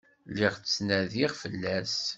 Lliɣ 0.29 0.53
ttnadiɣ 0.57 1.31
fell-as. 1.41 1.97